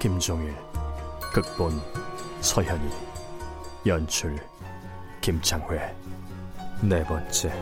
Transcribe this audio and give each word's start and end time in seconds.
김종일 0.00 0.56
극본 1.34 1.78
서현이 2.40 2.90
연출 3.84 4.34
김창회. 5.20 5.94
네 6.82 7.04
번째 7.04 7.52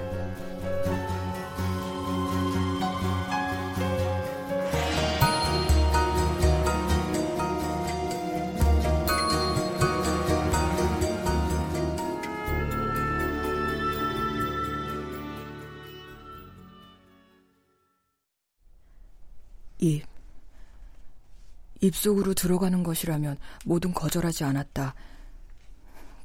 입속으로 21.89 22.35
들어가는 22.35 22.83
것이라면 22.83 23.39
뭐든 23.65 23.95
거절하지 23.95 24.45
않았다. 24.45 24.95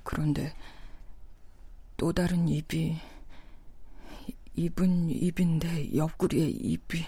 그런데 0.04 0.54
또 1.98 2.12
다른 2.12 2.48
입이 2.48 2.98
입은 4.56 5.10
입인데 5.10 5.96
옆구리에 5.96 6.48
입이 6.48 7.06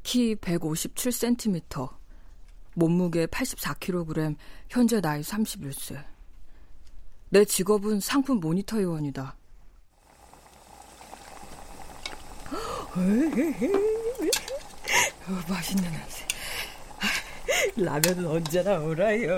키 0.06 0.34
157cm, 0.36 1.92
몸무게 2.74 3.26
84kg, 3.26 4.36
현재 4.70 5.00
나이 5.00 5.20
31세. 5.20 6.00
내 7.30 7.44
직업은 7.44 7.98
상품 7.98 8.38
모니터 8.38 8.80
요원이다. 8.80 9.36
어, 12.52 12.56
맛있는 15.50 15.90
냄새. 15.90 16.24
라면은 17.74 18.28
언제나 18.28 18.78
오라요. 18.78 19.28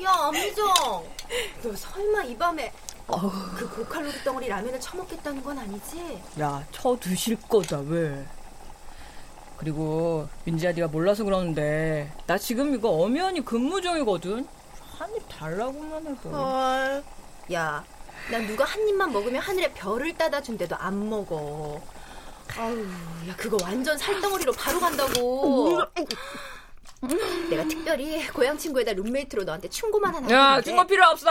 야, 0.00 0.12
안미정. 0.26 0.64
너 1.60 1.74
설마 1.74 2.22
이 2.22 2.38
밤에 2.38 2.72
그 3.08 3.68
고칼로리 3.68 4.22
덩어리 4.22 4.46
라면을 4.46 4.78
처먹겠다는 4.78 5.42
건 5.42 5.58
아니지? 5.58 6.22
야, 6.38 6.64
쳐 6.70 6.96
드실 7.00 7.36
거다, 7.48 7.80
왜? 7.80 8.24
그리고 9.56 10.28
민지야 10.44 10.72
네가 10.72 10.88
몰라서 10.88 11.24
그러는데 11.24 12.12
나 12.26 12.36
지금 12.38 12.74
이거 12.74 12.90
엄연히 12.90 13.44
근무 13.44 13.80
중이거든. 13.80 14.46
한 14.98 15.14
입 15.14 15.28
달라고만 15.28 16.06
해도. 16.06 16.30
헐. 16.30 17.04
야, 17.52 17.84
난 18.30 18.46
누가 18.46 18.64
한 18.64 18.86
입만 18.88 19.12
먹으면 19.12 19.40
하늘에 19.42 19.72
별을 19.72 20.16
따다 20.16 20.40
준대도 20.42 20.74
안 20.76 21.08
먹어. 21.08 21.80
아우, 22.56 22.78
야, 23.28 23.36
그거 23.36 23.58
완전 23.62 23.96
살덩어리로 23.98 24.52
바로 24.52 24.80
간다고. 24.80 25.80
내가 27.50 27.64
특별히 27.68 28.26
고향 28.28 28.56
친구에다 28.56 28.92
룸메이트로 28.94 29.44
너한테 29.44 29.68
충고만 29.68 30.14
하나 30.14 30.30
야. 30.56 30.60
충고 30.62 30.86
필요 30.86 31.04
없어. 31.06 31.30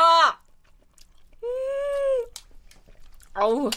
음. 1.43 2.25
아우. 3.33 3.69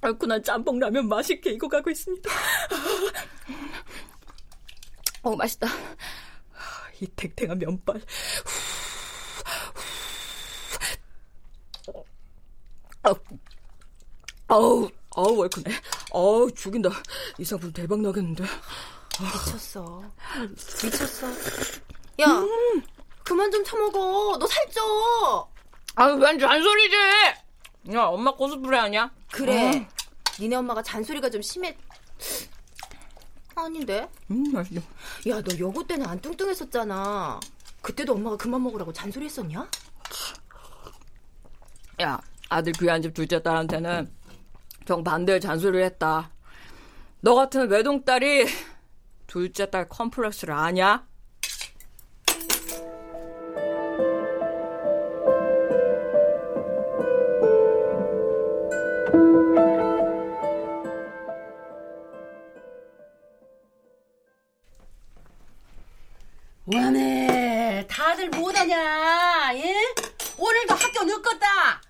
얼큰한 0.00 0.42
짬뽕 0.42 0.78
라면 0.80 1.08
맛있게 1.08 1.50
익어가고 1.52 1.90
있습니다. 1.90 2.28
어, 5.22 5.36
맛있다. 5.36 5.68
이 7.00 7.06
탱탱한 7.06 7.58
면발. 7.58 8.00
아우, 13.02 13.14
아우, 14.48 14.90
아우, 15.16 15.40
얼큰해. 15.42 15.74
아우, 16.12 16.50
죽인다. 16.52 16.90
이 17.38 17.44
상품 17.44 17.72
대박 17.72 18.00
나겠는데. 18.00 18.44
미쳤어. 19.20 20.02
미쳤어. 20.84 21.26
야, 22.20 22.42
그만 23.24 23.50
좀 23.50 23.64
처먹어. 23.64 24.38
너 24.38 24.46
살쪄. 24.46 25.48
아유, 25.96 26.14
웬 26.14 26.38
잔소리지? 26.38 26.96
야, 27.94 28.04
엄마 28.04 28.32
코스프레 28.32 28.78
아니야? 28.78 29.10
그래. 29.30 29.88
니네 30.38 30.56
엄마가 30.56 30.82
잔소리가 30.82 31.30
좀 31.30 31.42
심해. 31.42 31.76
아닌데? 33.54 34.08
음, 34.30 34.52
맛있어. 34.52 34.80
야, 35.28 35.40
너 35.42 35.58
여고 35.58 35.86
때는 35.86 36.06
안 36.06 36.20
뚱뚱했었잖아. 36.20 37.40
그때도 37.80 38.14
엄마가 38.14 38.36
그만 38.36 38.62
먹으라고 38.62 38.92
잔소리 38.92 39.24
했었냐? 39.26 39.68
야, 42.02 42.20
아들 42.48 42.72
귀한 42.72 43.02
집 43.02 43.14
둘째 43.14 43.42
딸한테는 43.42 44.10
정반대의 44.86 45.40
잔소리를 45.40 45.84
했다. 45.84 46.30
너 47.20 47.34
같은 47.34 47.68
외동딸이 47.70 48.46
둘째 49.26 49.70
딸 49.70 49.88
컴플렉스를 49.88 50.54
아냐? 50.54 51.06
다들 68.22 68.30
뭐하냐 68.38 69.50
예? 69.56 69.74
오늘도 70.38 70.74
학교 70.74 71.02
늦었다 71.04 71.80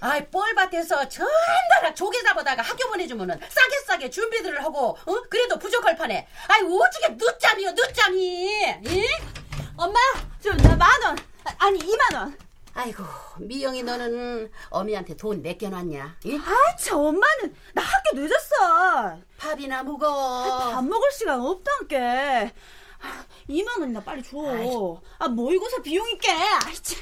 아이 0.00 0.28
뻘밭에서 0.30 1.08
전달아 1.08 1.94
조개 1.94 2.22
잡아다가 2.22 2.62
학교 2.62 2.88
보내주면은 2.88 3.38
싸게 3.48 3.78
싸게 3.86 4.10
준비들을 4.10 4.64
하고 4.64 4.96
어? 5.04 5.22
그래도 5.30 5.56
부족할 5.58 5.96
판에 5.96 6.26
아이 6.48 6.62
오지게 6.62 7.16
늦잠이요 7.16 7.70
늦잠이 7.72 8.64
예? 8.84 9.06
엄마, 9.76 9.94
저 10.42 10.50
나 10.54 10.74
만 10.74 11.02
원. 11.04 11.16
아, 11.44 11.54
아니, 11.66 11.78
이만 11.78 12.14
원. 12.14 12.36
아이고 12.74 13.04
미영이 13.38 13.84
너는 13.84 14.50
어미한테 14.70 15.16
돈 15.16 15.40
맡겨놨냐 15.42 16.16
예? 16.26 16.36
아, 16.36 16.76
저 16.80 16.96
엄마는 16.96 17.54
나 17.74 17.82
학교 17.82 18.16
늦었어. 18.20 19.18
밥이나 19.38 19.82
먹어 19.84 20.72
밥 20.72 20.84
먹을 20.84 21.12
시간 21.12 21.40
없단께. 21.40 22.52
아, 23.48 23.52
2만 23.52 23.80
원이나 23.80 24.00
빨리 24.00 24.22
줘. 24.22 25.00
아, 25.18 25.28
모의고사 25.28 25.80
비용 25.82 26.08
있게. 26.10 26.30
아이, 26.30 26.74
참. 26.82 26.98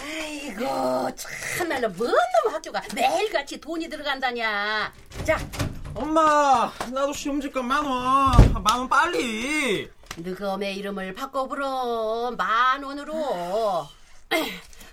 아이고 0.00 1.10
참말로 1.58 1.88
뭔 1.90 2.10
놈 2.44 2.54
학교가 2.54 2.80
매일같이 2.94 3.60
돈이 3.60 3.88
들어간다냐 3.88 4.92
자 5.24 5.38
엄마, 5.94 6.72
나도 6.92 7.12
시험지값 7.12 7.64
만 7.64 7.84
원. 7.84 8.62
만 8.62 8.78
원 8.78 8.88
빨리. 8.88 9.90
너검의 10.16 10.76
이름을 10.76 11.12
바꿔 11.14 11.46
부러 11.46 12.32
만 12.38 12.82
원으로 12.82 13.86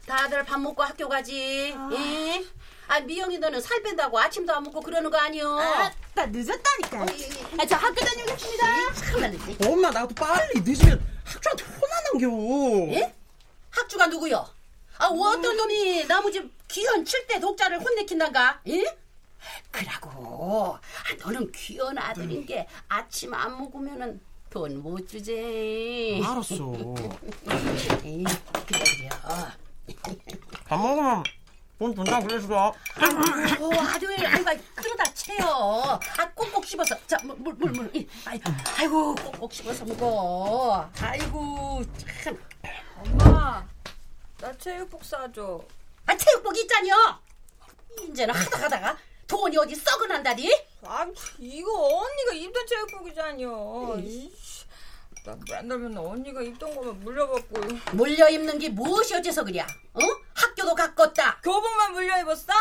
다들 0.05 0.43
밥 0.43 0.59
먹고 0.59 0.83
학교 0.83 1.07
가지 1.07 1.73
예? 1.91 2.43
아 2.87 2.99
미영이 2.99 3.37
너는 3.39 3.61
살 3.61 3.81
뺀다고 3.81 4.19
아침도 4.19 4.53
안 4.53 4.63
먹고 4.63 4.81
그러는 4.81 5.09
거 5.09 5.17
아니여 5.17 5.57
아, 5.59 5.91
나 6.13 6.25
늦었다니까. 6.27 7.01
아, 7.59 7.65
저 7.65 7.75
학교 7.75 7.95
다녀오겠습니다. 8.05 8.93
참말로 8.93 9.37
엄마, 9.71 9.89
나도 9.91 10.13
빨리 10.15 10.59
늦으면 10.61 11.01
학주한테 11.23 11.63
혼나는겨. 11.63 12.93
예? 12.99 13.13
학주가 13.69 14.07
누구요? 14.07 14.47
아 14.97 15.07
어떤 15.07 15.57
놈이 15.57 16.05
나무집 16.05 16.51
귀현 16.67 17.03
칠대 17.03 17.39
독자를 17.39 17.79
혼내킨단가 17.81 18.61
예? 18.67 18.83
그러고 19.71 20.75
아, 20.77 21.15
너는 21.25 21.51
귀현 21.51 21.97
아들인 21.97 22.45
게 22.45 22.67
아침 22.87 23.33
안 23.33 23.57
먹으면은 23.57 24.21
돈 24.49 24.83
못 24.83 25.07
주지 25.09 26.21
알았어. 26.23 26.55
에이, 28.05 28.23
그래 28.67 28.83
그래 28.83 29.09
밥 30.65 30.77
먹으면 30.77 31.23
돈 31.79 31.93
준다고 31.95 32.27
그랬어. 32.27 32.73
오, 33.59 33.73
아들, 33.73 34.11
아이고, 34.25 34.47
아이고, 34.49 34.63
그러다 34.75 35.03
채요. 35.13 35.45
아, 36.17 36.29
꼭꼭 36.35 36.65
씹어서. 36.65 36.95
자, 37.07 37.17
물, 37.23 37.35
물, 37.37 37.53
물, 37.55 37.71
물. 37.71 37.91
이, 37.95 38.07
아이, 38.25 38.39
아이고, 38.77 39.15
꼭꼭 39.15 39.51
씹어서 39.51 39.83
먹어. 39.85 40.89
아이고, 41.01 41.83
참. 42.23 42.37
엄마, 42.97 43.65
나 44.39 44.57
체육복 44.57 45.03
사줘. 45.03 45.61
아, 46.05 46.15
체육복 46.15 46.57
있잖여. 46.59 47.19
이제는 48.09 48.33
하다 48.33 48.63
하다가 48.63 48.97
돈이 49.27 49.57
어디 49.57 49.75
썩어난다니? 49.75 50.53
아, 50.83 51.05
이거 51.39 51.87
언니가 51.97 52.33
입던 52.33 52.67
체육복이잖여. 52.67 53.95
이 53.99 54.31
씨, 55.23 55.29
나 55.29 55.35
맨날 55.61 55.79
맨날 55.79 56.05
언니가 56.05 56.41
입던 56.41 56.75
거만 56.75 56.99
물려갖고 56.99 57.61
물려 57.93 58.29
입는 58.29 58.59
게 58.59 58.69
무엇이 58.69 59.15
어째서 59.15 59.43
그랴? 59.45 59.65
어? 59.93 59.99
학교도 60.33 60.75
가꿨다. 60.75 61.39
교복만 61.41 61.93
물려 61.93 62.19
입었어? 62.21 62.51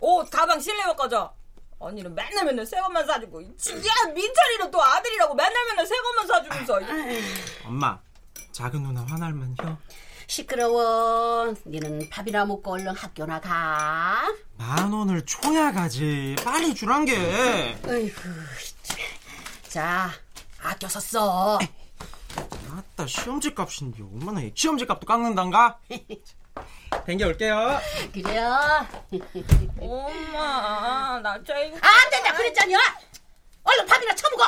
옷, 0.00 0.28
가방, 0.30 0.60
실내화 0.60 0.94
꺼져. 0.94 1.32
언니는 1.78 2.14
맨날 2.14 2.44
맨날 2.44 2.64
새 2.66 2.80
것만 2.80 3.06
사주고 3.06 3.42
야 3.42 3.48
민철이는 4.14 4.70
또 4.70 4.82
아들이라고 4.82 5.34
맨날 5.34 5.52
맨날 5.68 5.86
새 5.86 5.94
것만 5.96 6.26
사주면서 6.26 6.80
엄마, 7.66 7.98
작은 8.52 8.82
누나 8.82 9.02
화날면 9.02 9.56
혀. 9.60 9.76
시끄러워. 10.26 11.54
니는 11.66 12.08
밥이나 12.10 12.44
먹고 12.46 12.72
얼른 12.72 12.94
학교나 12.94 13.40
가. 13.40 14.24
만 14.56 14.92
원을 14.92 15.24
줘야 15.24 15.70
가지. 15.72 16.34
빨리 16.42 16.74
주란 16.74 17.04
게. 17.04 17.76
어이구, 17.86 18.20
자, 19.68 20.10
아껴서 20.62 20.98
써. 20.98 21.58
아따, 22.96 23.06
시험지 23.06 23.54
값인데 23.54 24.02
얼마나 24.02 24.40
해. 24.40 24.50
시험지 24.54 24.86
값도 24.86 25.06
깎는단가? 25.06 25.78
댕겨 27.04 27.26
올게요. 27.26 27.78
그래요. 28.12 28.86
엄마 29.78 31.20
나 31.20 31.42
체육 31.44 31.74
안 31.74 32.10
된다 32.10 32.32
그랬잖여. 32.32 32.76
얼른 33.64 33.86
밥이나 33.86 34.14
처먹어. 34.14 34.44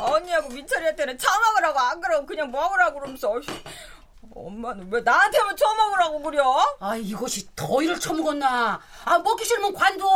언니하고 0.00 0.48
민철이한테는 0.48 1.16
처먹으라고 1.16 1.78
안 1.78 2.00
그러고 2.00 2.26
그냥 2.26 2.50
먹으라고 2.50 2.98
그러면서 2.98 3.32
엄마는 4.34 4.88
왜 4.92 5.00
나한테만 5.00 5.56
처먹으라고 5.56 6.22
그려? 6.22 6.76
아 6.78 6.94
이것이 6.96 7.48
더위를 7.56 7.98
처먹었나? 7.98 8.80
아 9.04 9.18
먹기 9.18 9.44
싫으면 9.44 9.72
관둬. 9.74 10.06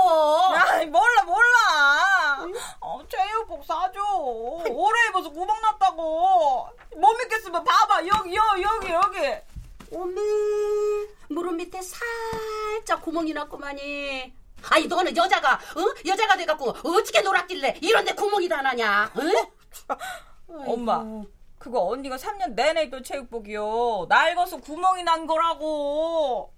아이 0.55 0.87
몰라 0.87 1.23
몰라 1.25 2.47
어, 2.81 3.01
체육복 3.09 3.65
사줘 3.65 4.01
오래 4.15 5.09
입어서 5.09 5.31
구멍 5.31 5.57
났다고 5.61 6.69
못 6.97 7.13
믿겠으면 7.19 7.65
봐봐 7.65 8.07
여기 8.07 8.35
여기 8.37 8.63
여기 8.63 8.93
여기 8.93 9.19
오메 9.91 10.21
무릎 11.31 11.55
밑에 11.55 11.81
살짝 11.83 13.03
구멍이 13.03 13.33
났구만이. 13.33 14.33
아니 14.71 14.87
너는 14.87 15.15
여자가 15.17 15.55
어? 15.55 15.95
여자가 16.07 16.37
돼갖고 16.37 16.71
어떻게 16.71 17.21
놀았길래 17.21 17.79
이런데 17.83 18.15
구멍이 18.15 18.49
다 18.49 18.63
나냐? 18.63 19.11
응? 19.19 19.33
엄마 20.67 21.05
그거 21.65 21.87
언니가 21.87 22.17
3년 22.17 22.51
내내 22.53 22.83
입던 22.83 23.03
체육복이요 23.03 24.05
낡아서 24.07 24.59
구멍이 24.59 25.03
난 25.03 25.27
거라고 25.27 26.53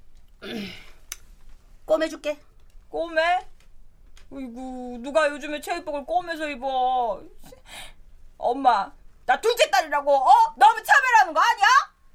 꼬매줄게. 1.85 2.37
꼬매? 2.89 3.47
어이구 4.33 4.99
누가 5.03 5.29
요즘에 5.29 5.61
체육복을 5.61 6.05
꼬매서 6.07 6.49
입어 6.49 7.23
엄마 8.37 8.91
나 9.27 9.41
둘째 9.41 9.71
딸이라고 9.71 10.13
어? 10.13 10.33
너무 10.57 10.83
차별하는 10.83 11.33
거 11.33 11.41
아니야? 11.41 11.67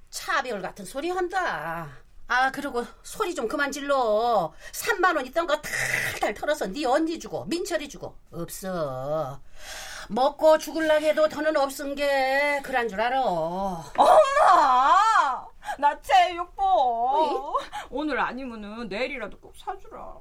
차별 0.10 0.62
같은 0.62 0.84
소리 0.84 1.12
한다. 1.12 1.88
아 2.28 2.52
그리고 2.52 2.86
소리 3.04 3.34
좀 3.34 3.48
그만 3.48 3.72
질러. 3.72 4.54
3만 4.74 5.16
원 5.16 5.26
있던 5.28 5.48
거 5.48 5.62
탈탈 5.62 6.34
털어서 6.34 6.68
네 6.68 6.84
언니 6.86 7.18
주고 7.18 7.46
민철이 7.46 7.88
주고 7.88 8.18
없어. 8.34 9.40
먹고 10.10 10.58
죽을라 10.58 10.96
해도 10.96 11.28
더는 11.30 11.56
없은 11.58 11.94
게 11.96 12.60
그란 12.64 12.88
줄 12.88 13.00
알아. 13.00 13.22
엄마 13.22 13.86
나 15.78 16.02
체육복 16.02 17.60
오늘 17.90 18.20
아니면은 18.20 18.88
내일이라도 18.90 19.40
꼭 19.40 19.54
사주라 19.58 20.14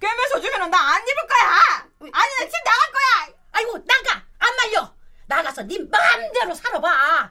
꿰매서 0.00 0.40
주면은 0.40 0.70
나 0.70 0.78
안 0.78 1.02
입을 1.02 1.14
거야 1.26 1.88
아니 2.00 2.10
나집 2.10 2.52
나갈 2.64 2.92
거야 2.92 3.34
아이고 3.52 3.78
나가 3.86 4.22
안 4.38 4.56
말려. 4.56 4.92
나가서 5.26 5.62
네 5.62 5.78
마음대로 5.90 6.54
살아봐. 6.54 7.30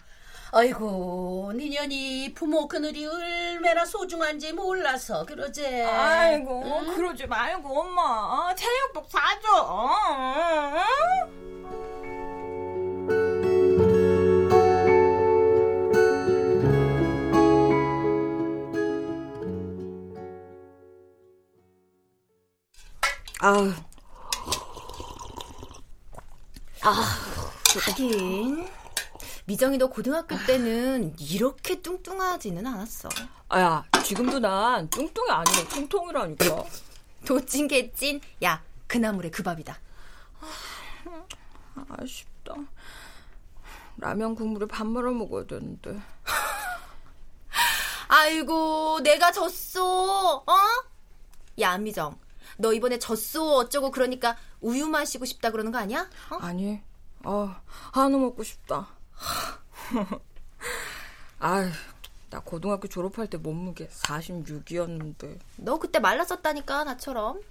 아이고 0.54 1.52
니년이 1.56 2.34
부모 2.34 2.68
그늘이 2.68 3.06
얼마나 3.06 3.86
소중한지 3.86 4.54
몰라서 4.54 5.24
그러지. 5.26 5.66
아이고 5.86 6.64
응? 6.66 6.96
그러지 6.96 7.28
말고 7.28 7.80
엄마 7.82 8.02
어, 8.02 8.56
체육복 8.56 9.08
사줘 9.10 9.62
어? 9.62 9.90
응? 10.74 11.57
아우. 23.48 23.72
아, 26.84 26.92
하긴. 27.86 28.68
미정이 29.46 29.78
너 29.78 29.88
고등학교 29.88 30.36
때는 30.46 31.16
이렇게 31.18 31.82
뚱뚱하지는 31.82 32.68
않았어. 32.68 33.08
아야 33.48 33.86
지금도 34.04 34.40
난 34.40 34.90
뚱뚱이 34.90 35.32
아니라 35.32 35.64
통통이라니까 35.70 36.66
도찐 37.26 37.70
개찐. 37.70 38.20
야, 38.44 38.62
그 38.86 38.98
나물에 38.98 39.30
그 39.30 39.44
밥이다. 39.44 39.80
아쉽다 41.90 42.54
라면 43.96 44.36
국물에 44.36 44.66
밥 44.66 44.86
말아 44.86 45.10
먹어야 45.12 45.46
되는데 45.46 45.98
아이고, 48.10 49.00
내가 49.04 49.32
졌어. 49.32 50.36
어? 50.36 50.54
야, 51.62 51.72
안미정. 51.72 52.27
너 52.58 52.74
이번에 52.74 53.00
졌소 53.00 53.56
어쩌고 53.58 53.92
그러니까 53.92 54.38
우유 54.62 54.88
마시고 54.88 55.26
싶다 55.26 55.52
그러는 55.52 55.72
거 55.72 55.78
아니야? 55.78 56.10
어? 56.32 56.36
아니, 56.38 56.82
아, 57.24 57.62
한우 57.92 58.18
먹고 58.20 58.44
싶다. 58.44 58.88
아휴, 61.40 61.70
나 62.30 62.40
고등학교 62.40 62.88
졸업할 62.88 63.28
때 63.28 63.38
몸무게 63.38 63.88
46이었는데. 63.88 65.40
너 65.58 65.80
그때 65.80 66.00
말랐었다니까 66.00 66.84
나처럼. 66.84 67.42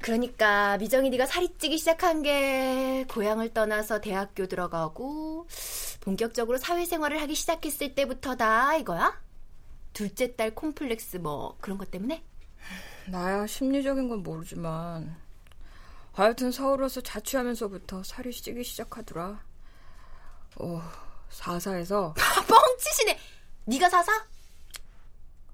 그러니까 0.00 0.76
미정이 0.78 1.08
네가 1.10 1.26
살이 1.26 1.48
찌기 1.56 1.78
시작한 1.78 2.22
게 2.22 3.06
고향을 3.08 3.54
떠나서 3.54 4.00
대학교 4.00 4.46
들어가고 4.46 5.46
본격적으로 6.00 6.58
사회생활을 6.58 7.22
하기 7.22 7.34
시작했을 7.34 7.94
때부터다 7.94 8.76
이거야? 8.76 9.18
둘째 9.94 10.36
딸 10.36 10.54
콤플렉스 10.54 11.18
뭐 11.18 11.56
그런 11.60 11.78
것 11.78 11.90
때문에? 11.90 12.22
나야 13.06 13.46
심리적인 13.46 14.08
건 14.08 14.22
모르지만 14.22 15.16
하여튼 16.12 16.52
서울 16.52 16.80
와서 16.82 17.00
자취하면서부터 17.00 18.02
살이 18.04 18.32
찌기 18.32 18.62
시작하더라. 18.62 19.44
어, 20.56 20.82
사사에서 21.28 22.14
뻥치시네. 22.48 23.18
네가 23.64 23.90
사사? 23.90 24.12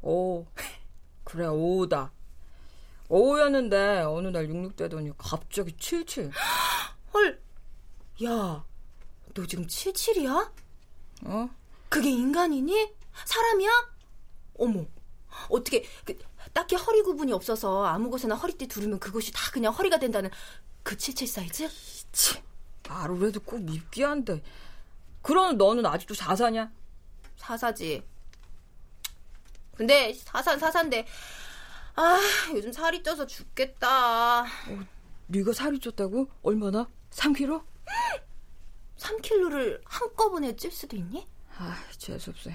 오, 0.02 0.46
그래 1.24 1.46
오다. 1.46 2.12
오였는데 3.08 4.02
어느 4.02 4.28
날 4.28 4.46
66되더니 4.48 5.14
갑자기 5.16 5.72
77. 5.78 6.30
헐, 7.14 7.42
야, 8.24 8.64
너 9.34 9.46
지금 9.46 9.66
77이야? 9.66 10.52
어? 11.24 11.50
그게 11.88 12.10
인간이니? 12.10 12.94
사람이야? 13.24 13.70
어머, 14.58 14.84
어떻게 15.48 15.84
그, 16.04 16.16
딱히 16.52 16.76
허리 16.76 17.02
구분이 17.02 17.32
없어서 17.32 17.84
아무 17.84 18.10
곳에나 18.10 18.34
허리띠 18.34 18.66
두르면 18.66 18.98
그것이 18.98 19.32
다 19.32 19.50
그냥 19.52 19.72
허리가 19.72 19.98
된다는 19.98 20.30
그 20.82 20.96
77 20.96 21.28
사이즈? 21.28 21.68
치, 22.12 22.42
말을 22.88 23.32
도꼭 23.32 23.72
입기한데. 23.72 24.42
그럼 25.22 25.56
너는 25.56 25.84
아직도 25.86 26.14
사사냐? 26.14 26.72
사사지. 27.36 28.02
근데 29.76 30.12
사산 30.12 30.58
사산데 30.58 31.06
아, 31.96 32.18
요즘 32.54 32.72
살이 32.72 33.02
쪄서 33.02 33.26
죽겠다. 33.26 34.42
어, 34.42 34.46
네가 35.26 35.52
살이 35.52 35.78
쪘다고? 35.78 36.28
얼마나? 36.42 36.88
3kg? 37.10 37.64
3kg를 38.98 39.80
한꺼번에 39.84 40.54
찔 40.56 40.70
수도 40.70 40.96
있니? 40.96 41.26
아, 41.56 41.76
재수없어. 41.96 42.50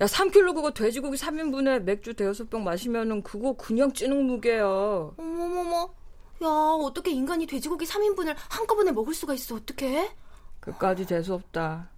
야, 0.00 0.06
3kg 0.06 0.54
그거 0.54 0.70
돼지고기 0.70 1.16
3인분에 1.16 1.82
맥주 1.82 2.14
대여섯 2.14 2.48
병 2.48 2.62
마시면은 2.62 3.22
그거 3.22 3.54
그냥 3.54 3.92
찌는 3.92 4.26
무게야. 4.26 4.64
어머머머. 4.64 5.92
야, 6.42 6.46
어떻게 6.46 7.10
인간이 7.10 7.46
돼지고기 7.46 7.84
3인분을 7.84 8.36
한꺼번에 8.48 8.92
먹을 8.92 9.12
수가 9.12 9.34
있어, 9.34 9.56
어떻게? 9.56 10.14
그까지 10.60 11.04
재수 11.06 11.34
없다. 11.34 11.90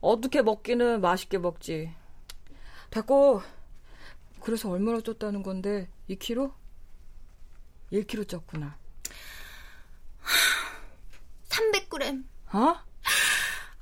어떻게 0.00 0.42
먹기는 0.42 1.00
맛있게 1.00 1.38
먹지. 1.38 1.94
됐고, 2.90 3.42
그래서 4.40 4.70
얼마나 4.70 4.98
쪘다는 4.98 5.44
건데 5.44 5.88
2kg? 6.10 6.52
1kg 7.92 8.26
쪘구나. 8.26 8.74
300g. 11.48 12.24
어? 12.54 12.76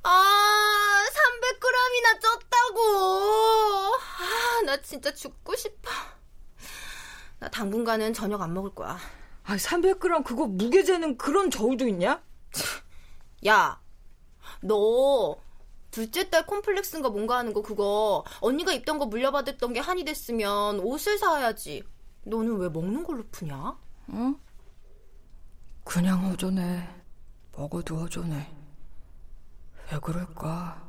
아, 0.03 1.03
300g이나 1.15 2.19
쪘다고. 2.21 2.79
아, 4.19 4.61
나 4.75 4.81
진짜 4.81 5.13
죽고 5.13 5.55
싶어. 5.55 5.89
나 7.39 7.49
당분간은 7.49 8.13
저녁 8.13 8.41
안 8.41 8.53
먹을 8.53 8.75
거야. 8.75 8.97
아, 9.43 9.55
300g 9.55 10.23
그거 10.25 10.47
무게 10.47 10.83
재는 10.83 11.17
그런 11.17 11.49
저울도 11.49 11.87
있냐? 11.87 12.21
야, 13.47 13.79
너 14.61 15.37
둘째 15.91 16.29
딸 16.29 16.45
콤플렉스인가 16.45 17.09
뭔가 17.09 17.37
하는 17.37 17.53
거 17.53 17.61
그거 17.61 18.25
언니가 18.41 18.73
입던 18.73 18.99
거 18.99 19.05
물려받았던 19.05 19.73
게 19.73 19.79
한이 19.79 20.03
됐으면 20.03 20.79
옷을 20.79 21.17
사야지. 21.17 21.83
너는 22.23 22.57
왜 22.57 22.67
먹는 22.67 23.03
걸로 23.03 23.23
푸냐? 23.31 23.77
응? 24.09 24.37
그냥 25.85 26.25
허전해. 26.25 26.89
먹어도 27.55 27.97
허전해. 27.97 28.51
왜 29.91 29.99
그럴까? 29.99 30.84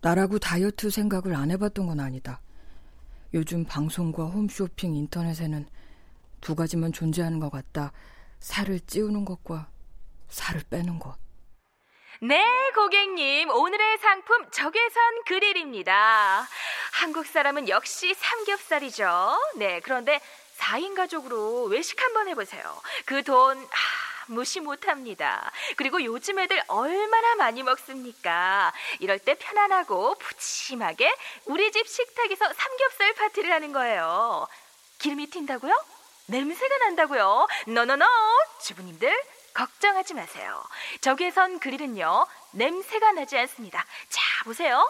나라고 0.00 0.38
다이어트 0.38 0.90
생각을 0.90 1.34
안 1.34 1.50
해봤던 1.50 1.86
건 1.86 2.00
아니다. 2.00 2.40
요즘 3.34 3.64
방송과 3.64 4.24
홈쇼핑, 4.24 4.94
인터넷에는 4.94 5.68
두 6.40 6.54
가지만 6.54 6.92
존재하는 6.92 7.38
것 7.38 7.50
같다. 7.50 7.92
살을 8.40 8.80
찌우는 8.80 9.24
것과 9.24 9.68
살을 10.28 10.62
빼는 10.70 10.98
것. 10.98 11.16
네, 12.22 12.42
고객님. 12.74 13.50
오늘의 13.50 13.98
상품 13.98 14.50
적외선 14.50 15.24
그릴입니다. 15.26 16.46
한국 16.92 17.26
사람은 17.26 17.68
역시 17.68 18.14
삼겹살이죠. 18.14 19.38
네, 19.56 19.80
그런데 19.80 20.20
4인 20.58 20.94
가족으로 20.94 21.64
외식 21.64 22.00
한번 22.02 22.28
해보세요. 22.28 22.62
그 23.06 23.22
돈, 23.22 23.66
무시 24.30 24.60
못합니다. 24.60 25.50
그리고 25.76 26.02
요즘 26.02 26.38
애들 26.38 26.62
얼마나 26.68 27.34
많이 27.34 27.62
먹습니까? 27.62 28.72
이럴 29.00 29.18
때 29.18 29.34
편안하고 29.34 30.14
푸짐하게 30.16 31.12
우리 31.46 31.70
집 31.72 31.86
식탁에서 31.86 32.52
삼겹살 32.52 33.12
파티를 33.14 33.52
하는 33.52 33.72
거예요. 33.72 34.46
기름이 34.98 35.28
튄다고요? 35.30 35.76
냄새가 36.26 36.78
난다고요? 36.78 37.48
너너너 37.68 38.06
주부님들 38.62 39.14
걱정하지 39.52 40.14
마세요. 40.14 40.62
적외선 41.00 41.58
그릴은요 41.58 42.26
냄새가 42.52 43.12
나지 43.12 43.36
않습니다. 43.38 43.84
자 44.08 44.22
보세요. 44.44 44.86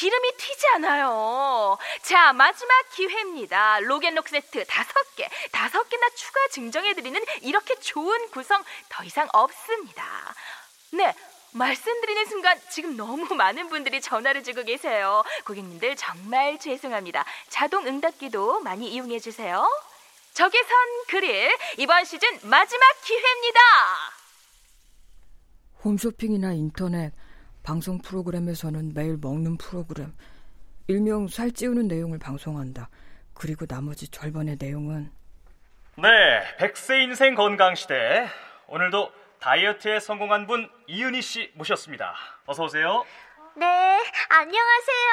기름이 0.00 0.32
튀지 0.38 0.66
않아요. 0.76 1.76
자, 2.00 2.32
마지막 2.32 2.72
기회입니다. 2.94 3.80
로겐록 3.80 4.28
세트 4.28 4.64
다섯 4.64 4.94
개, 5.14 5.28
다섯 5.52 5.86
개나 5.90 6.08
추가 6.16 6.40
증정해드리는 6.52 7.22
이렇게 7.42 7.74
좋은 7.80 8.30
구성 8.30 8.64
더 8.88 9.04
이상 9.04 9.28
없습니다. 9.30 10.02
네, 10.92 11.14
말씀드리는 11.52 12.24
순간 12.24 12.58
지금 12.70 12.96
너무 12.96 13.26
많은 13.36 13.68
분들이 13.68 14.00
전화를 14.00 14.42
주고 14.42 14.64
계세요. 14.64 15.22
고객님들 15.44 15.96
정말 15.96 16.58
죄송합니다. 16.58 17.26
자동 17.50 17.86
응답기도 17.86 18.60
많이 18.60 18.90
이용해 18.90 19.18
주세요. 19.18 19.68
적외선 20.32 20.78
그릴 21.08 21.54
이번 21.76 22.06
시즌 22.06 22.26
마지막 22.44 22.86
기회입니다. 23.04 23.60
홈쇼핑이나 25.84 26.54
인터넷 26.54 27.12
방송 27.62 27.98
프로그램에서는 27.98 28.92
매일 28.94 29.16
먹는 29.20 29.56
프로그램, 29.58 30.12
일명 30.88 31.28
살찌우는 31.28 31.88
내용을 31.88 32.18
방송한다. 32.18 32.88
그리고 33.34 33.66
나머지 33.66 34.08
절반의 34.08 34.56
내용은 34.58 35.10
네, 35.96 36.42
백세 36.58 37.02
인생 37.02 37.34
건강 37.34 37.74
시대. 37.74 38.26
오늘도 38.68 39.12
다이어트에 39.40 40.00
성공한 40.00 40.46
분 40.46 40.70
이은희 40.86 41.22
씨 41.22 41.50
모셨습니다. 41.54 42.14
어서 42.46 42.64
오세요. 42.64 43.04
네, 43.56 43.66
안녕하세요. 44.28 45.10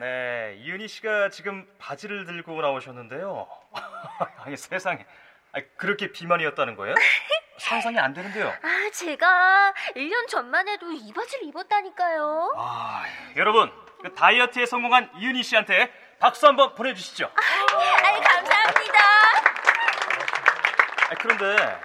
네, 0.00 0.56
이은희 0.62 0.88
씨가 0.88 1.30
지금 1.30 1.66
바지를 1.78 2.24
들고 2.26 2.60
나오셨는데요. 2.60 3.48
아니 4.44 4.56
세상에, 4.56 5.04
아니, 5.52 5.64
그렇게 5.76 6.12
비만이었다는 6.12 6.76
거예요? 6.76 6.94
상상이 7.60 7.98
안 7.98 8.12
되는데요. 8.14 8.48
아, 8.48 8.90
제가 8.92 9.72
1년 9.94 10.26
전만 10.28 10.66
해도 10.66 10.90
이 10.90 11.12
바지를 11.12 11.46
입었다니까요. 11.48 12.54
아, 12.56 13.04
여러분, 13.36 13.70
그 14.02 14.14
다이어트에 14.14 14.64
성공한 14.66 15.10
이은희 15.16 15.42
씨한테 15.42 15.92
박수 16.18 16.46
한번 16.46 16.74
보내주시죠. 16.74 17.26
아, 17.26 18.06
아이, 18.06 18.20
감사합니다. 18.20 18.98
아, 21.10 21.14
그런데 21.20 21.80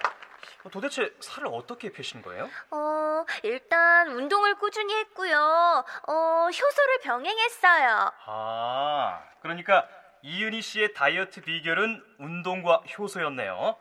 도대체 0.72 1.14
살을 1.20 1.48
어떻게 1.52 1.92
빼신 1.92 2.22
거예요? 2.22 2.48
어, 2.70 3.24
일단 3.42 4.08
운동을 4.08 4.56
꾸준히 4.56 4.94
했고요. 4.96 5.84
어, 6.08 6.48
효소를 6.48 7.00
병행했어요. 7.02 8.12
아, 8.26 9.20
그러니까 9.42 9.86
이은희 10.22 10.62
씨의 10.62 10.94
다이어트 10.94 11.42
비결은 11.42 12.02
운동과 12.18 12.82
효소였네요. 12.98 13.76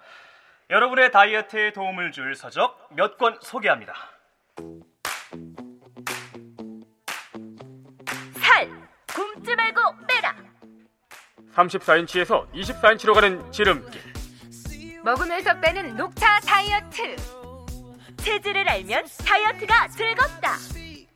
여러분의 0.70 1.12
다이어트에 1.12 1.72
도움을 1.74 2.12
줄 2.12 2.36
서적 2.36 2.90
몇 2.96 3.18
권 3.18 3.38
소개합니다. 3.42 3.94
살 8.40 8.70
굶지 9.14 9.56
말고 9.56 9.82
빼라. 10.08 10.36
34인치에서 11.54 12.52
24인치로 12.52 13.14
가는 13.14 13.52
지름길. 13.52 14.02
먹으면서 15.04 15.60
빼는 15.60 15.96
녹차 15.96 16.40
다이어트. 16.42 17.16
체질을 18.18 18.68
알면 18.68 19.06
다이어트가 19.26 19.88
즐겁다. 19.90 20.58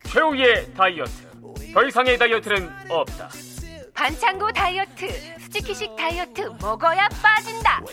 최후의 0.04 0.74
다이어트. 0.76 1.30
더 1.74 1.84
이상의 1.84 2.18
다이어트는 2.18 2.70
없다. 2.90 3.30
반창고 4.00 4.50
다이어트, 4.54 5.10
수지키식 5.42 5.94
다이어트 5.98 6.40
먹어야 6.62 7.10
빠진다. 7.22 7.84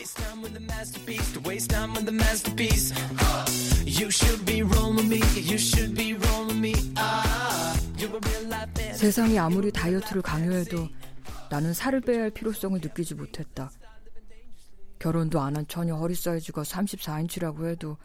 세상이 8.95 9.37
아무리 9.37 9.73
다이어트를 9.73 10.23
강요해도 10.23 10.89
나는 11.51 11.75
살을 11.75 12.03
빼야 12.03 12.23
할 12.23 12.31
필요성을 12.31 12.79
느끼지 12.81 13.17
못했다. 13.17 13.69
결혼도 15.01 15.41
안 15.41 15.57
한 15.57 15.67
처녀 15.67 15.97
허리 15.97 16.15
사이즈가 16.15 16.63
34인치라고 16.63 17.67
해도 17.67 17.97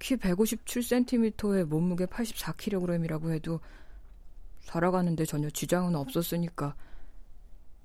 키 0.00 0.16
157cm에 0.16 1.66
몸무게 1.66 2.06
84kg이라고 2.06 3.30
해도 3.30 3.60
살아가는데 4.58 5.24
전혀 5.24 5.48
지장은 5.50 5.94
없었으니까. 5.94 6.74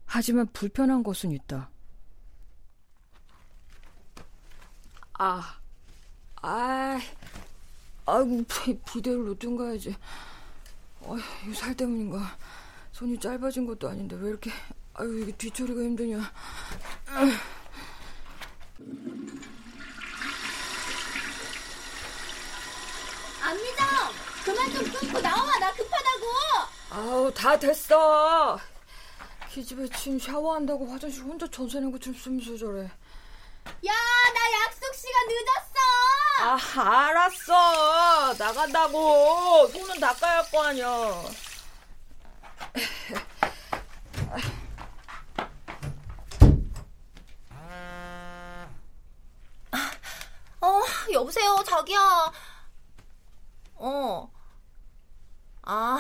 하지만 0.06 0.48
불편한 0.54 1.04
것은 1.04 1.32
있다. 1.32 1.70
아, 5.20 5.58
아, 6.42 7.00
아이고, 8.06 8.44
부대를 8.86 9.26
놓든 9.26 9.56
가야지. 9.58 9.96
아, 11.02 11.16
이거 11.46 11.54
살 11.54 11.76
때문인가. 11.76 12.38
손이 12.92 13.20
짧아진 13.20 13.66
것도 13.66 13.90
아닌데 13.90 14.16
왜 14.20 14.30
이렇게, 14.30 14.52
아유, 14.94 15.20
이게 15.22 15.32
뒤처리가 15.32 15.82
힘드냐. 15.82 16.32
안미정! 23.42 23.86
그만 24.46 24.72
좀 24.72 24.84
끊고 24.92 25.20
나와! 25.22 25.60
나 25.60 25.72
급하다고! 25.74 26.26
아우, 26.92 27.34
다 27.34 27.58
됐어. 27.58 28.60
기집애 29.54 29.88
침 29.90 30.18
샤워한다고 30.18 30.88
화장실 30.88 31.22
혼자 31.22 31.46
전세 31.48 31.80
낸 31.80 31.92
것처럼 31.92 32.18
쓰면서 32.20 32.58
저래. 32.58 32.82
야, 32.86 32.90
나 34.34 34.66
약속 34.66 34.96
시간 34.96 35.28
늦었어! 35.28 36.82
아, 36.82 37.08
알았어. 37.08 38.34
나간다고. 38.34 39.68
손은 39.68 40.00
닦아야 40.00 40.40
할 40.42 40.52
거 40.52 40.64
아니야. 40.64 40.88
어, 50.62 50.82
여보세요, 51.12 51.64
자기야. 51.68 52.32
어. 53.76 54.32
아. 55.64 56.00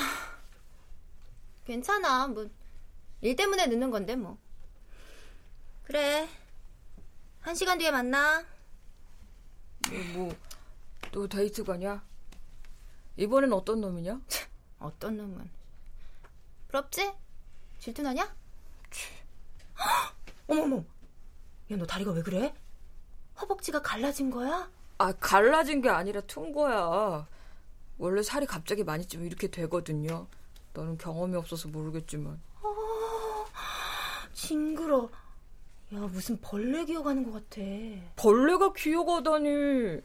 괜찮아. 1.65 2.27
뭐, 2.27 2.47
일 3.23 3.37
때문에 3.37 3.67
늦는 3.67 3.89
건데, 3.89 4.17
뭐. 4.17 4.37
그래. 5.83 6.27
한 7.39 7.55
시간 7.55 7.77
뒤에 7.77 7.89
만나. 7.89 8.43
뭐, 10.13 10.35
또 11.13 11.25
데이트 11.27 11.63
가냐? 11.63 12.03
이번엔 13.15 13.53
어떤 13.53 13.79
놈이냐? 13.79 14.19
어떤 14.79 15.15
놈은. 15.15 15.49
부럽지? 16.67 17.13
질투나냐? 17.79 18.35
어머머. 20.47 20.83
야, 21.71 21.77
너 21.77 21.85
다리가 21.85 22.11
왜 22.11 22.21
그래? 22.21 22.53
허벅지가 23.39 23.81
갈라진 23.81 24.31
거야? 24.31 24.69
아, 24.97 25.13
갈라진 25.13 25.81
게 25.81 25.87
아니라 25.87 26.19
튼 26.21 26.51
거야. 26.51 27.25
원래 27.97 28.21
살이 28.21 28.45
갑자기 28.45 28.83
많이 28.83 29.07
찌면 29.07 29.27
이렇게 29.27 29.47
되거든요. 29.47 30.27
너는 30.73 30.97
경험이 30.97 31.37
없어서 31.37 31.69
모르겠지만. 31.69 32.41
어, 34.33 34.35
징그러. 34.35 35.09
야, 35.93 35.99
무슨 35.99 36.39
벌레 36.41 36.83
기어가는 36.85 37.23
것 37.23 37.33
같아. 37.33 37.61
벌레가 38.15 38.73
기어가다니. 38.73 40.01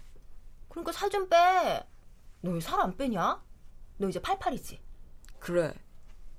그러니까 0.69 0.93
살 0.93 1.09
좀 1.11 1.29
빼. 1.29 1.83
너 2.43 2.51
왜 2.53 2.61
살 2.61 2.79
안 2.81 2.95
빼냐? 2.97 3.43
너 3.97 4.09
이제 4.09 4.21
88이지? 4.21 4.79
그래. 5.41 5.73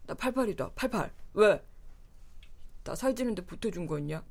나 0.06 0.14
88이다. 0.14 0.74
88. 0.76 1.12
왜? 1.34 1.64
나 2.84 2.96
살찌는데 2.96 3.46
보태준 3.46 3.86
거였냐? 3.88 4.24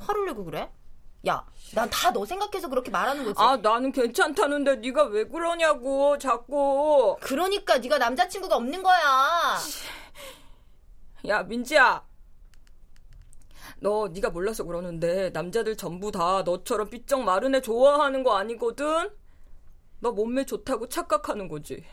화를 0.00 0.26
내고 0.26 0.44
그래? 0.44 0.70
야, 1.26 1.44
난 1.74 1.88
다 1.90 2.10
너 2.12 2.24
생각해서 2.24 2.68
그렇게 2.68 2.90
말하는 2.90 3.24
거지. 3.24 3.34
아, 3.40 3.56
나는 3.56 3.90
괜찮다는데 3.90 4.76
네가 4.76 5.04
왜 5.04 5.24
그러냐고. 5.24 6.16
자꾸. 6.18 7.16
그러니까 7.20 7.78
네가 7.78 7.98
남자친구가 7.98 8.56
없는 8.56 8.82
거야. 8.82 9.58
야, 11.26 11.42
민지야. 11.42 12.06
너 13.80 14.08
네가 14.08 14.30
몰라서 14.30 14.64
그러는데 14.64 15.30
남자들 15.30 15.76
전부 15.76 16.10
다 16.10 16.42
너처럼 16.42 16.90
삐쩍 16.90 17.22
마른 17.22 17.54
애 17.54 17.60
좋아하는 17.60 18.22
거 18.22 18.36
아니거든? 18.36 19.10
너 20.00 20.12
몸매 20.12 20.46
좋다고 20.46 20.88
착각하는 20.88 21.48
거지. 21.48 21.84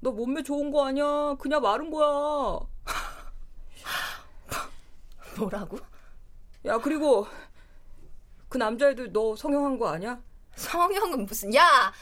너 0.00 0.10
몸매 0.10 0.42
좋은 0.42 0.70
거 0.70 0.86
아니야. 0.86 1.36
그냥 1.38 1.62
마른 1.62 1.90
거야. 1.90 2.60
뭐라고? 5.38 5.78
야, 6.66 6.78
그리고 6.78 7.26
그 8.48 8.58
남자애들 8.58 9.12
너 9.12 9.34
성형한 9.34 9.78
거 9.78 9.88
아니야? 9.88 10.20
성형은 10.56 11.24
무슨 11.24 11.54
야 11.54 11.92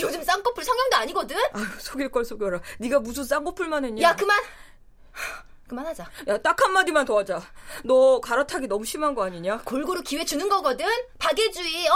요즘 0.00 0.22
쌍꺼풀 0.22 0.64
성형도 0.64 0.96
아니거든? 0.96 1.36
아유 1.52 1.64
속일 1.78 2.10
걸 2.10 2.24
속여라 2.24 2.60
네가 2.80 3.00
무슨 3.00 3.24
쌍꺼풀만 3.24 3.84
했냐 3.84 4.08
야 4.08 4.16
그만 4.16 4.42
그만하자. 5.68 6.06
야 6.28 6.38
딱 6.38 6.60
한마디만 6.62 7.04
더 7.06 7.18
하자. 7.18 7.40
너 7.84 8.20
갈아타기 8.20 8.66
너무 8.68 8.84
심한 8.84 9.14
거 9.14 9.24
아니냐? 9.24 9.58
골고루 9.64 10.02
기회 10.02 10.24
주는 10.24 10.48
거거든? 10.48 10.86
박애주의 11.18 11.88
어? 11.88 11.94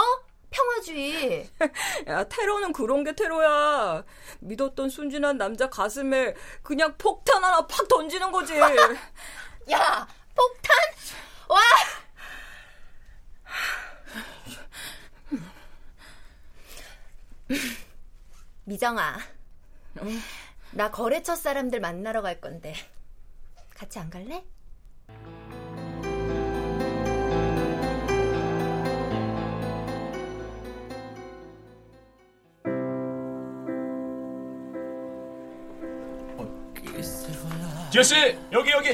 평화주의. 0.49 1.49
야 2.07 2.23
테러는 2.23 2.73
그런 2.73 3.03
게 3.03 3.13
테러야. 3.13 4.03
믿었던 4.39 4.89
순진한 4.89 5.37
남자 5.37 5.69
가슴에 5.69 6.33
그냥 6.63 6.95
폭탄 6.97 7.43
하나 7.43 7.67
팍 7.67 7.87
던지는 7.87 8.31
거지. 8.31 8.57
야 9.71 10.07
폭탄? 10.35 10.77
와! 11.49 11.59
미정아, 18.65 19.17
응? 20.01 20.19
나 20.71 20.91
거래처 20.91 21.35
사람들 21.35 21.79
만나러 21.79 22.21
갈 22.21 22.41
건데 22.41 22.73
같이 23.77 23.99
안 23.99 24.09
갈래? 24.09 24.43
제시 37.91 38.15
여기 38.51 38.71
여기. 38.71 38.93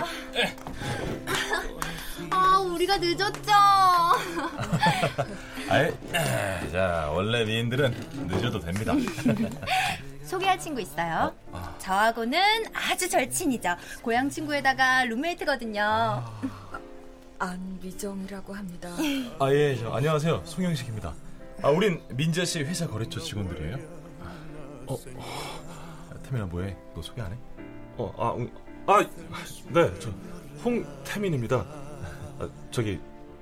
아 2.29 2.59
우리가 2.59 2.97
늦었죠. 2.97 3.51
아이, 5.69 5.91
자 6.71 7.09
원래 7.11 7.45
미인들은 7.45 8.27
늦어도 8.27 8.59
됩니다. 8.59 8.93
소개할 10.23 10.59
친구 10.59 10.81
있어요. 10.81 11.33
저하고는 11.83 12.39
아주 12.73 13.09
절친이죠. 13.09 13.75
고향 14.01 14.29
친구에다가 14.29 15.03
룸메이트거든요. 15.03 16.23
안미정이라고 17.37 18.53
합니다. 18.53 18.89
아 19.37 19.51
예, 19.51 19.75
저, 19.75 19.91
안녕하세요, 19.91 20.43
송영식입니다. 20.45 21.13
아, 21.61 21.69
우린 21.69 22.01
민재 22.11 22.45
씨 22.45 22.61
회사 22.63 22.87
거래처 22.87 23.19
직원들이에요. 23.19 23.77
어, 24.87 24.97
태민아 26.23 26.45
뭐해? 26.45 26.73
너 26.95 27.01
소개 27.01 27.21
안 27.21 27.33
해? 27.33 27.37
어, 27.97 28.13
아, 28.17 28.31
음, 28.31 28.49
아, 28.87 29.05
네, 29.67 29.99
저 29.99 30.09
홍태민입니다. 30.63 31.57
아, 31.57 32.49
저기 32.71 32.97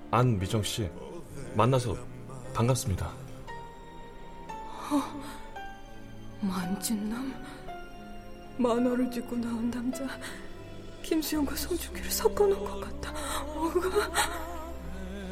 안미정 0.09 0.63
씨 0.63 0.89
만나서 1.53 1.95
반갑습니다. 2.55 3.05
어, 4.89 5.21
만진남 6.41 7.35
만화를 8.57 9.09
찍고 9.11 9.35
나온 9.37 9.69
남자 9.71 10.05
김수영과 11.03 11.55
송중기를 11.55 12.11
섞어놓은 12.11 12.59
것 12.59 12.79
같다. 12.79 13.11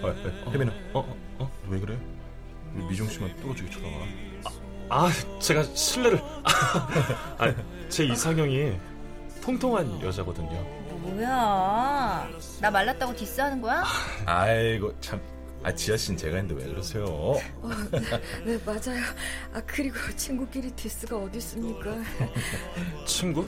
아, 0.01 0.07
아, 0.07 0.51
태민아, 0.51 0.71
어, 0.93 0.99
어, 0.99 1.17
어, 1.39 1.51
왜 1.67 1.79
그래? 1.79 1.97
왜 2.75 2.83
미정 2.89 3.07
씨만 3.07 3.35
뚫어지게 3.41 3.69
쳐다봐? 3.69 3.95
아, 4.89 5.05
아 5.05 5.39
제가 5.39 5.63
실례를. 5.63 6.19
아, 6.43 7.53
제 7.89 8.05
이상형이 8.05 8.77
통통한 9.43 10.01
여자거든요. 10.01 10.79
뭐야? 11.01 12.29
나 12.61 12.71
말랐다고 12.71 13.15
diss하는 13.15 13.61
거야? 13.61 13.83
아이고 14.25 14.93
참 14.99 15.21
아 15.63 15.73
지아 15.75 15.97
씨는 15.97 16.17
제가 16.17 16.37
했는데 16.37 16.63
왜 16.63 16.69
그러세요? 16.69 17.03
어, 17.05 17.39
네, 18.45 18.57
맞아요. 18.65 19.03
아, 19.53 19.61
그리고 19.65 19.95
친구끼리 20.15 20.71
diss가 20.71 21.17
어디 21.17 21.37
있습니까? 21.39 21.97
친구? 23.05 23.45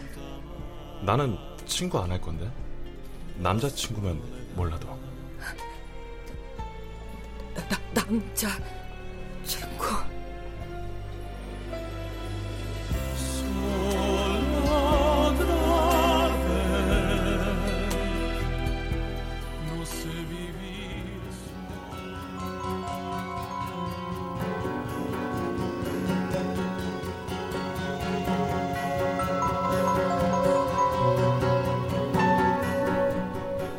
나는 1.03 1.37
친구 1.65 1.99
안 1.99 2.11
할 2.11 2.19
건데. 2.19 2.51
남자 3.37 3.69
친구면 3.69 4.21
몰라도. 4.55 4.87
나, 7.55 7.79
남자 7.93 8.49
친구. 9.45 9.85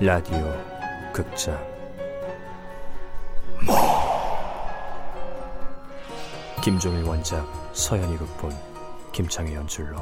라디오 0.04 0.52
극장 1.12 1.56
김종일 6.60 7.04
원작 7.04 7.46
서현이 7.72 8.16
극본 8.18 8.52
김창희 9.12 9.54
연출로 9.54 9.96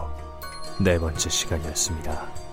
네 0.82 0.98
번째 0.98 1.28
시간이었습니다. 1.28 2.49